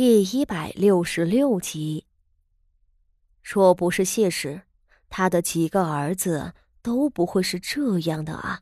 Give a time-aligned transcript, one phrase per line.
[0.00, 2.04] 第一百六十六集。
[3.42, 4.62] 若不是谢氏，
[5.10, 8.60] 他的几个儿子都不会是这样的啊！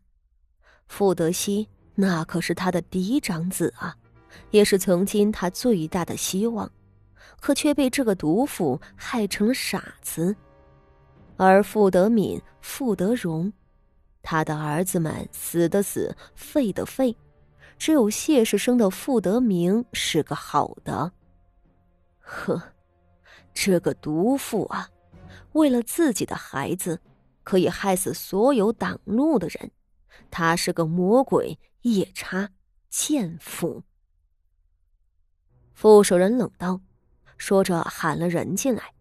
[0.86, 3.94] 傅德熙那可是他的嫡长子啊，
[4.50, 6.72] 也是曾经他最大的希望，
[7.38, 10.34] 可却被这个毒妇害成了傻子。
[11.36, 13.52] 而傅德敏、傅德荣，
[14.22, 17.14] 他的儿子们死的死，废的废，
[17.76, 21.12] 只有谢氏生的傅德明是个好的。
[22.28, 22.60] 呵，
[23.54, 24.90] 这个毒妇啊，
[25.52, 27.00] 为了自己的孩子，
[27.44, 29.70] 可以害死所有挡路的人。
[30.28, 32.50] 她是个魔鬼、夜叉、
[32.90, 33.84] 贱妇。
[35.72, 36.80] 副手人冷道，
[37.38, 38.92] 说着喊了人进来。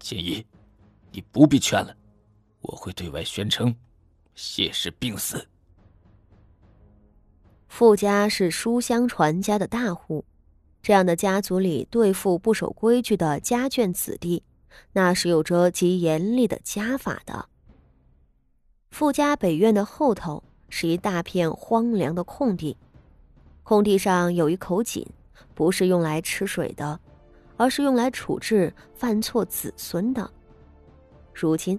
[0.00, 0.44] 锦衣，
[1.12, 1.96] 你不必劝了，
[2.62, 3.72] 我会对外宣称
[4.34, 5.46] 谢氏病死。
[7.68, 10.24] 傅家是书香传家的大户。
[10.82, 14.42] 这样的家族里，对付不守规矩的家眷子弟，
[14.92, 17.46] 那是有着极严厉的家法的。
[18.90, 22.76] 傅家北院的后头是一大片荒凉的空地，
[23.62, 25.06] 空地上有一口井，
[25.54, 26.98] 不是用来吃水的，
[27.56, 30.28] 而是用来处置犯错子孙的。
[31.32, 31.78] 如今，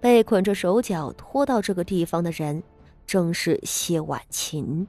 [0.00, 2.62] 被捆着手脚拖到这个地方的人，
[3.06, 4.86] 正是谢婉琴。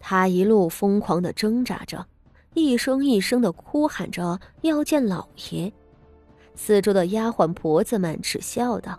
[0.00, 2.04] 他一路疯狂的挣扎着，
[2.54, 5.72] 一声一声的哭喊着要见老爷。
[6.56, 8.98] 四周的丫鬟婆子们耻笑道：“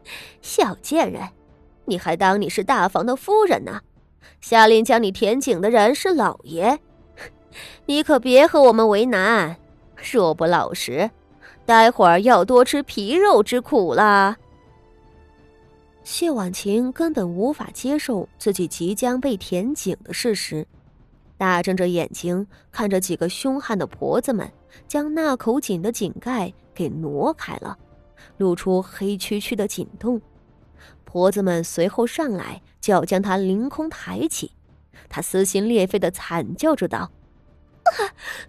[0.40, 1.22] 小贱人，
[1.86, 3.80] 你还当你是大房的夫人呢？
[4.40, 6.78] 下令将你填井的人是老爷，
[7.86, 9.56] 你可别和我们为难。
[10.12, 11.10] 若不老实，
[11.66, 14.36] 待会儿要多吃皮肉之苦了。”
[16.10, 20.66] 谢婉晴根本无法接受自己即将被填井的事实，
[21.38, 24.50] 大睁着眼睛看着几个凶悍的婆子们
[24.88, 27.78] 将那口井的井盖给挪开了，
[28.38, 30.20] 露出黑黢黢的井洞。
[31.04, 34.50] 婆子们随后上来就要将他凌空抬起，
[35.08, 37.12] 他撕心裂肺的惨叫着道
[37.86, 37.94] ：“啊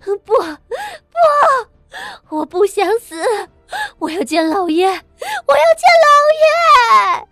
[0.01, 0.33] 不，不，
[2.37, 3.17] 我不想死，
[3.99, 6.07] 我要见老爷，我要见老
[7.21, 7.27] 爷！”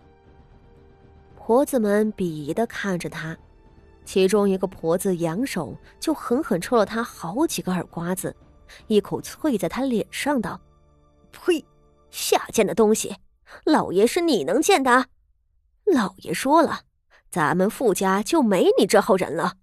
[1.50, 3.36] 婆子们鄙夷的看着他，
[4.06, 8.36] 其中一个婆子扬手就狠狠抽了他好几个耳刮子，
[8.86, 10.62] 一口啐在他脸上道
[11.34, 11.66] ：“呸，
[12.12, 13.16] 下贱的东西！
[13.64, 15.08] 老爷是你能见的？
[15.86, 16.82] 老爷说了，
[17.32, 19.56] 咱们傅家就没你这号人了。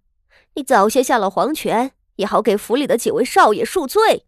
[0.55, 4.27] 你早些下了黄泉，也好给府里的几位少爷赎罪。”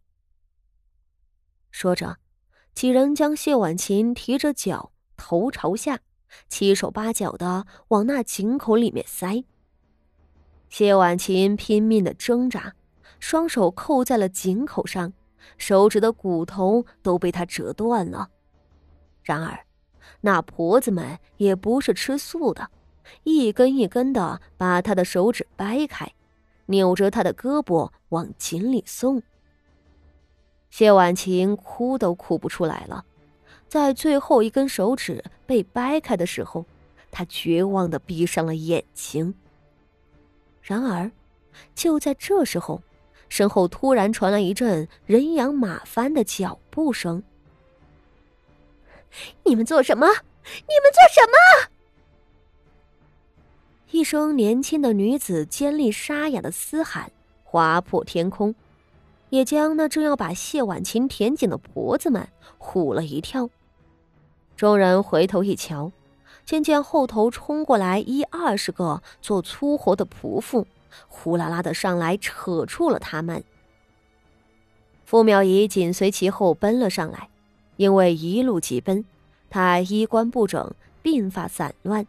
[1.72, 2.18] 说着，
[2.72, 5.98] 几人将谢婉琴提着脚，头朝下。
[6.48, 9.44] 七手八脚的往那井口里面塞。
[10.68, 12.74] 谢婉琴拼命的挣扎，
[13.18, 15.12] 双手扣在了井口上，
[15.56, 18.28] 手指的骨头都被他折断了。
[19.22, 19.64] 然而，
[20.20, 22.68] 那婆子们也不是吃素的，
[23.24, 26.12] 一根一根的把他的手指掰开，
[26.66, 29.22] 扭着他的胳膊往井里送。
[30.68, 33.06] 谢婉琴哭都哭不出来了。
[33.68, 36.64] 在最后一根手指被掰开的时候，
[37.10, 39.34] 他绝望的闭上了眼睛。
[40.62, 41.10] 然而，
[41.74, 42.82] 就在这时候，
[43.28, 47.22] 身后突然传来一阵人仰马翻的脚步声。
[49.44, 50.06] “你们做什么？
[50.06, 51.68] 你们做什么？”
[53.90, 57.10] 一声年轻的女子尖利沙哑的嘶喊
[57.42, 58.54] 划破天空，
[59.30, 62.28] 也将那正要把谢婉晴填紧的脖子们
[62.58, 63.48] 唬了一跳。
[64.58, 65.92] 众人回头一瞧，
[66.44, 70.66] 见见后头冲过来一二十个做粗活的仆妇，
[71.06, 73.44] 呼啦啦的上来扯住了他们。
[75.04, 77.28] 傅妙仪紧随其后奔了上来，
[77.76, 79.04] 因为一路急奔，
[79.48, 82.04] 她衣冠不整，鬓发散乱，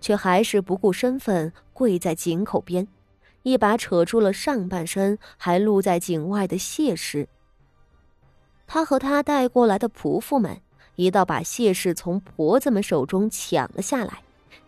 [0.00, 2.86] 却还是不顾身份跪在井口边，
[3.42, 7.28] 一把扯住了上半身还露在井外的谢氏。
[8.68, 10.60] 他和他带过来的仆妇们。
[10.98, 14.18] 一道把谢氏从婆子们手中抢了下来，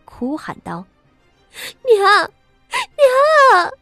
[0.05, 0.85] 哭喊道
[1.83, 2.31] ：“娘，
[2.71, 3.73] 娘！”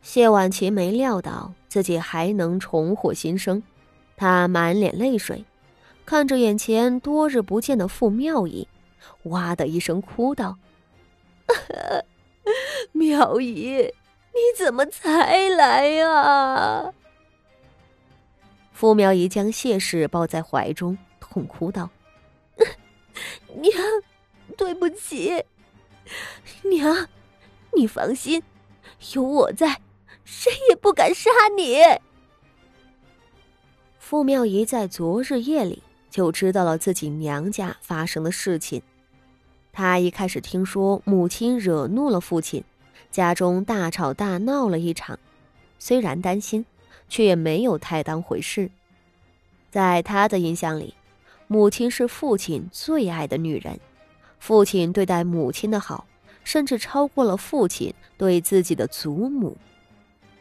[0.00, 3.60] 谢婉琪没料到自己还能重获新生，
[4.16, 5.44] 她满脸泪水，
[6.06, 8.68] 看着眼前多日不见的傅妙仪，
[9.24, 10.58] 哇的一声哭道
[12.92, 13.92] ：“妙仪，
[14.32, 16.94] 你怎么才来呀？”
[18.80, 21.90] 傅苗仪将谢氏抱在怀中，痛哭道
[23.60, 23.74] ：“娘，
[24.56, 25.44] 对不起，
[26.62, 27.06] 娘，
[27.76, 28.42] 你放心，
[29.12, 29.82] 有我在，
[30.24, 31.82] 谁也不敢杀你。”
[34.00, 38.80] 傅妙仪在昨日夜里就知道了自己娘家发生的事情。
[39.74, 42.64] 她一开始听说母亲惹怒了父亲，
[43.10, 45.18] 家中大吵大闹了一场，
[45.78, 46.64] 虽然担心，
[47.10, 48.70] 却也没有太当回事。
[49.70, 50.94] 在他的印象里，
[51.46, 53.78] 母亲是父亲最爱的女人，
[54.38, 56.06] 父亲对待母亲的好，
[56.42, 59.54] 甚至超过了父亲对自己的祖母。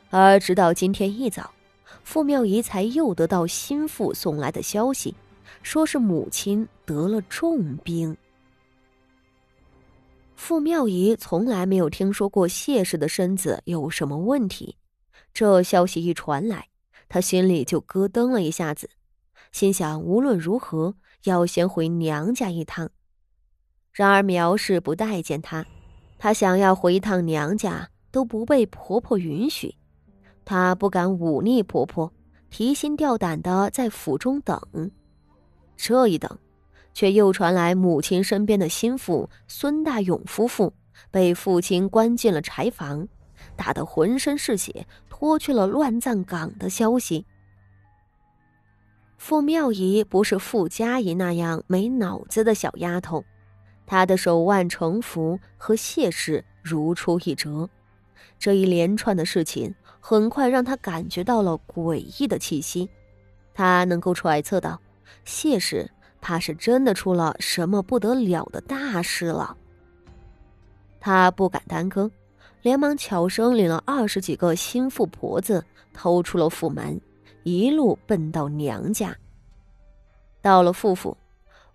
[0.10, 1.51] 而直到今天一早，
[2.04, 5.13] 傅妙仪才又得到心腹送来的消息，
[5.62, 8.16] 说是母亲得了重病。
[10.36, 14.74] 傅妙仪从来没有听说过谢氏的身子有什么问题，
[15.39, 16.68] 这消息一传来，
[17.07, 18.89] 他心里就咯噔了一下子。
[19.53, 22.89] 心想，无论如何要先回娘家一趟。
[23.94, 25.65] 然而苗氏不待见她，
[26.18, 29.75] 她想要回一趟娘家都不被婆婆允许。
[30.44, 32.12] 她不敢忤逆婆婆，
[32.50, 34.62] 提心吊胆的在府中等。
[35.77, 36.38] 这一等，
[36.94, 40.74] 却又传来母亲身边的心腹孙大勇夫妇
[41.09, 43.07] 被父亲关进了柴房，
[43.56, 47.25] 打得浑身是血，拖去了乱葬岗的消息。
[49.18, 53.24] 傅妙仪不是傅家仪那样没脑子的小丫头，
[53.86, 57.69] 她的手腕城府和谢氏如出一辙。
[58.38, 62.89] 这一连串的事情很快让她感觉到了诡异的气息。
[63.53, 64.80] 她能够揣测到，
[65.25, 69.57] 谢氏怕是真的出了什么不得了的大事了。
[71.01, 72.09] 她不敢耽搁，
[72.61, 75.63] 连忙悄声领了二十几个心腹婆子
[75.94, 77.00] 偷出了府门。
[77.44, 79.15] 一路奔到娘家。
[80.41, 81.17] 到了傅府，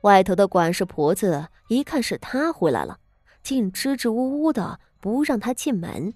[0.02, 2.98] 外头的管事婆子一看是他回来了，
[3.42, 6.12] 竟支支吾吾的不让他进门。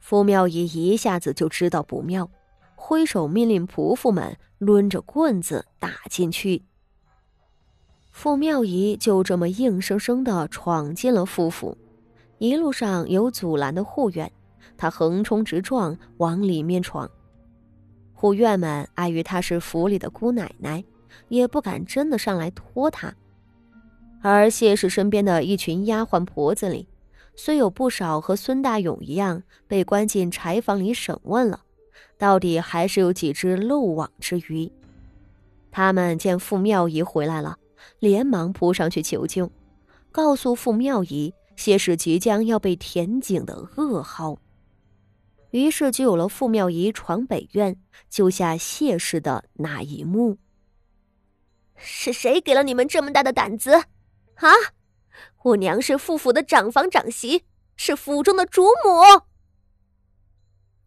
[0.00, 2.28] 傅妙仪一下子就知道不妙，
[2.74, 6.64] 挥手命令仆妇们抡着棍子打进去。
[8.10, 11.78] 傅妙仪就这么硬生生的闯进了傅府，
[12.42, 14.32] 一路上有阻拦的护院，
[14.76, 17.08] 他横冲直撞往里面闯。
[18.12, 20.82] 护院们碍于她是府里的姑奶奶，
[21.28, 23.14] 也不敢真的上来拖她。
[24.22, 26.88] 而谢氏身边的一群丫鬟婆子里，
[27.36, 31.60] 虽有不少和孙大勇一样被关进柴房里审问了，
[32.18, 34.68] 到底还是有几只漏网之鱼。
[35.70, 37.58] 他们见傅妙仪回来了，
[38.00, 39.48] 连忙扑上去求救，
[40.10, 44.38] 告诉傅妙仪谢氏即将要被填井的噩耗。
[45.50, 47.76] 于是就有了傅妙仪闯北院
[48.08, 50.38] 救下谢氏的那一幕。
[51.76, 53.72] 是谁给了你们这么大的胆子？
[54.36, 54.48] 啊！
[55.42, 57.44] 我娘是傅府的长房长媳，
[57.76, 59.24] 是府中的主母。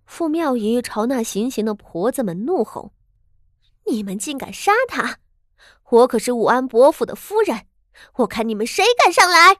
[0.05, 2.93] 傅妙仪朝那行刑的婆子们怒吼
[3.85, 5.17] ：“你们竟敢杀她！
[5.89, 7.67] 我可是武安伯府的夫人，
[8.17, 9.57] 我看你们谁敢上来！”